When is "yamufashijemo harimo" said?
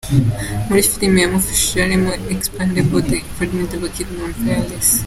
1.21-2.09